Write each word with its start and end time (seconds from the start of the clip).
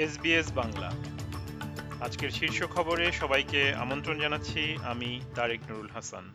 SBS 0.00 0.52
Bangla. 0.52 0.90
আজকের 2.00 2.30
শীর্ষ 2.30 2.62
খবরে 2.62 3.12
সবাইকে 3.12 3.74
আমন্ত্রণ 3.74 4.20
জানাচ্ছি 4.20 4.76
আমি 4.82 5.20
তারেক 5.34 5.60
নুরুল 5.68 5.88
হাসান। 5.88 6.32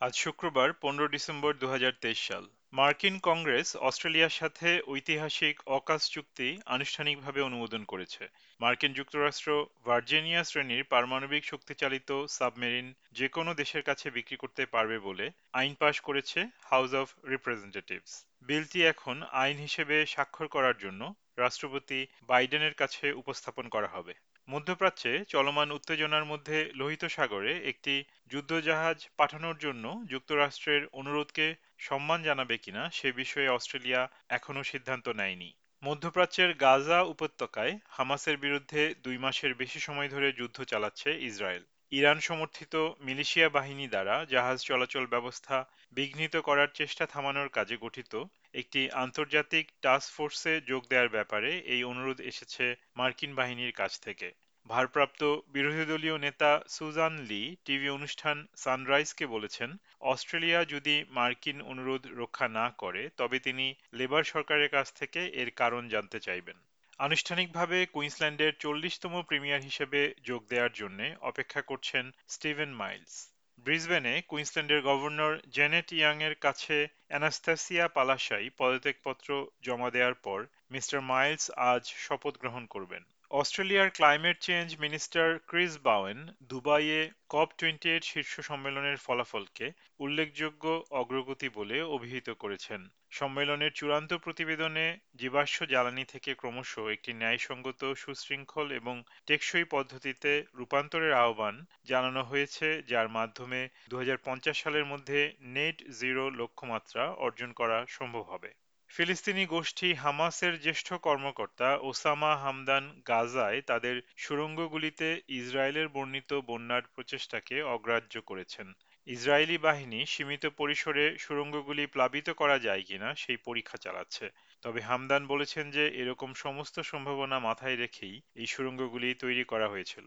আজ 0.00 0.14
শুক্রবার, 0.14 0.72
পনেরো 0.72 1.08
ডিসেম্বর 1.08 1.54
দু 1.54 1.66
হাজার 1.68 1.92
তেইশ 2.00 2.28
সাল। 2.28 2.46
মার্কিন 2.72 3.18
কংগ্রেস 3.18 3.76
অস্ট্রেলিয়ার 3.76 4.28
সাথে 4.28 4.80
ঐতিহাসিক 4.86 5.62
অকাস 5.66 6.10
চুক্তি 6.10 6.60
আনুষ্ঠানিকভাবে 6.66 7.40
অনুমোদন 7.40 7.84
করেছে। 7.84 8.28
মার্কিন 8.60 8.92
যুক্তরাষ্ট্র 8.92 9.66
ভার্জিনিয়া 9.84 10.44
শ্রেণির 10.44 10.84
পারমাণবিক 10.84 11.44
শক্তিচালিত 11.44 12.26
সাবমেরিন 12.26 12.94
যে 13.12 13.28
কোনো 13.28 13.54
দেশের 13.54 13.82
কাছে 13.82 14.10
বিক্রি 14.10 14.36
করতে 14.36 14.66
পারবে 14.66 14.98
বলে 14.98 15.30
আইন 15.52 15.74
পাশ 15.74 16.00
করেছে 16.00 16.46
হাউস 16.64 16.94
অফ 16.94 17.26
রিপ্রেজেন্টেটিভস। 17.28 18.26
বিলটি 18.42 18.86
এখন 18.86 19.22
আইন 19.22 19.56
হিসেবে 19.56 20.06
স্বাক্ষর 20.06 20.46
করার 20.46 20.78
জন্য 20.78 21.14
রাষ্ট্রপতি 21.38 22.06
বাইডেনের 22.22 22.74
কাছে 22.74 23.12
উপস্থাপন 23.12 23.68
করা 23.68 23.88
হবে। 23.88 24.14
মধ্যপ্রাচ্যে 24.48 25.12
চলমান 25.24 25.72
উত্তেজনার 25.72 26.24
মধ্যে 26.24 26.70
লোহিত 26.74 27.04
সাগরে 27.04 27.52
একটি 27.68 27.94
যুদ্ধজাহাজ 28.30 28.98
পাঠানোর 29.16 29.56
জন্য 29.58 29.84
যুক্তরাষ্ট্রের 30.06 30.86
অনুরোধকে 30.92 31.54
সম্মান 31.78 32.22
জানাবে 32.22 32.58
কিনা 32.58 32.90
সে 32.90 33.12
বিষয়ে 33.12 33.48
অস্ট্রেলিয়া 33.48 34.08
এখনও 34.28 34.62
সিদ্ধান্ত 34.62 35.08
নেয়নি। 35.08 35.50
মধ্যপ্রাচ্যের 35.82 36.54
গাজা 36.54 37.02
উপত্যকায় 37.02 37.78
হামাসের 37.88 38.36
বিরুদ্ধে 38.36 38.94
দুই 39.02 39.18
মাসের 39.18 39.54
বেশি 39.54 39.80
সময় 39.80 40.08
ধরে 40.08 40.32
যুদ্ধ 40.32 40.58
চালাচ্ছে 40.62 41.10
ইসরায়েল। 41.20 41.64
ইরান 41.92 42.18
সমর্থিত 42.20 42.74
মিলিশিয়া 43.00 43.48
বাহিনী 43.48 43.86
দ্বারা 43.88 44.24
জাহাজ 44.24 44.58
চলাচল 44.64 45.04
ব্যবস্থা 45.06 45.56
বিঘ্নিত 45.92 46.36
করার 46.36 46.68
চেষ্টা 46.74 47.06
থামানোর 47.06 47.48
কাজে 47.48 47.76
গঠিত 47.76 48.12
একটি 48.54 48.80
আন্তর্জাতিক 48.90 49.64
টাস্ক 49.82 50.08
ফোর্সে 50.14 50.60
যোগ 50.60 50.82
দেওয়ার 50.88 51.08
ব্যাপারে 51.08 51.50
এই 51.58 51.82
অনুরোধ 51.84 52.20
এসেছে 52.20 52.64
মার্কিন 52.96 53.34
বাহিনীর 53.34 53.72
কাছ 53.72 53.92
থেকে। 54.00 54.28
ভারপ্রাপ্ত 54.70 55.22
বিরোধী 55.48 55.84
দলীয় 55.84 56.18
নেতা 56.18 56.50
সুজান 56.68 57.14
লি 57.20 57.56
টিভি 57.64 57.88
অনুষ্ঠান 57.88 58.46
সানরাইজকে 58.56 59.24
বলেছেন, 59.26 59.70
অস্ট্রেলিয়া 60.00 60.60
যদি 60.64 61.04
মার্কিন 61.10 61.58
অনুরোধ 61.62 62.02
রক্ষা 62.06 62.48
না 62.48 62.66
করে, 62.78 63.10
তবে 63.16 63.38
তিনি 63.38 63.74
লেবার 63.92 64.24
সরকারের 64.24 64.68
কাছ 64.68 64.86
থেকে 64.92 65.20
এর 65.34 65.50
কারণ 65.50 65.82
জানতে 65.88 66.20
চাইবেন। 66.20 66.58
আনুষ্ঠানিকভাবে 66.98 67.78
কুইন্সল্যান্ডের 67.86 68.52
চল্লিশতম 68.58 69.14
প্রিমিয়ার 69.22 69.60
হিসেবে 69.60 70.00
যোগ 70.24 70.40
দেওয়ার 70.48 70.72
জন্য 70.72 71.00
অপেক্ষা 71.20 71.62
করছেন 71.62 72.04
স্টিভেন 72.28 72.70
মাইলস। 72.74 73.14
ব্রিসবেনে 73.58 74.14
কুইন্সল্যান্ডের 74.28 74.80
গভর্নর 74.82 75.34
জেনেট 75.50 75.88
ইয়াং 75.92 76.16
এর 76.22 76.34
কাছে 76.40 76.76
অ্যানাস্তাসিয়া 77.08 77.88
পালাশাই 77.88 78.50
পদত্যাগপত্র 78.58 79.28
জমা 79.62 79.88
দেওয়ার 79.90 80.14
পর 80.14 80.38
মিস্টার 80.70 81.00
মাইলস 81.00 81.44
আজ 81.56 81.84
শপথ 81.96 82.34
গ্রহণ 82.38 82.64
করবেন। 82.66 83.02
অস্ট্রেলিয়ার 83.32 83.88
climate 83.90 84.36
change 84.40 84.68
minister 84.80 85.26
Chris 85.46 85.72
Bowen 85.82 86.18
দুবাইয়ে 86.42 87.00
কপ 87.28 87.48
টোয়েন্টি 87.58 87.88
এইট 87.90 88.04
শীর্ষ 88.04 88.32
সম্মেলনের 88.40 88.96
ফলাফলকে 88.96 89.66
উল্লেখযোগ্য 90.00 90.64
অগ্রগতি 90.90 91.48
বলে 91.48 91.76
অভিহিত 91.82 92.28
করেছেন। 92.30 92.80
সম্মেলনের 93.10 93.72
চূড়ান্ত 93.72 94.10
প্রতিবেদনে 94.14 94.86
জীবাশ্ম 95.14 95.58
জ্বালানি 95.64 96.04
থেকে 96.04 96.30
ক্রমশ 96.34 96.72
একটি 96.78 97.10
ন্যায়সঙ্গত, 97.12 97.80
সুশৃঙ্খল 97.94 98.68
এবং 98.72 98.94
টেকসই 99.26 99.64
পদ্ধতিতে 99.64 100.32
রূপান্তরের 100.54 101.14
আহ্বান 101.14 101.54
জানানো 101.84 102.22
হয়েছে, 102.22 102.66
যার 102.82 103.08
মাধ্যমে 103.08 103.60
দু 103.88 103.94
হাজার 103.96 104.18
পঞ্চাশ 104.24 104.56
সালের 104.62 104.84
মধ্যে 104.84 105.18
নেট 105.56 105.76
জিরো 106.00 106.24
লক্ষ্যমাত্রা 106.30 107.04
অর্জন 107.18 107.50
করা 107.52 107.78
সম্ভব 107.88 108.22
হবে। 108.22 108.50
ফিলিস্তিনি 108.92 109.46
গোষ্ঠী 109.46 109.94
হামাসের 109.94 110.60
জ্যেষ্ঠ 110.60 110.92
কর্মকর্তা 110.92 111.68
ওসামা 111.82 112.36
হামদান 112.36 112.84
গাজায় 113.08 113.60
তাদের 113.62 113.96
সুড়ঙ্গগুলিতে 114.16 115.08
ইসরায়েলের 115.28 115.88
বর্ণিত 115.88 116.32
বন্যার 116.46 116.82
প্রচেষ্টাকে 116.94 117.62
অগ্রাহ্য 117.62 118.14
করেছেন। 118.20 118.66
ইসরায়েলি 119.06 119.58
বাহিনী 119.58 120.06
সীমিত 120.06 120.46
পরিসরে 120.46 121.04
সুড়ঙ্গগুলি 121.18 121.86
প্লাবিত 121.86 122.30
করা 122.30 122.58
যায় 122.58 122.82
কিনা 122.82 123.14
সেই 123.14 123.36
পরীক্ষা 123.36 123.76
চালাচ্ছে। 123.76 124.26
তবে 124.62 124.80
হামদান 124.80 125.22
বলেছেন 125.26 125.70
যে, 125.70 125.84
এরকম 125.94 126.34
সমস্ত 126.34 126.76
সম্ভাবনা 126.80 127.38
মাথায় 127.38 127.76
রেখেই 127.76 128.22
এই 128.34 128.46
সুড়ঙ্গগুলি 128.46 129.14
তৈরি 129.14 129.44
করা 129.44 129.68
হয়েছিল। 129.68 130.06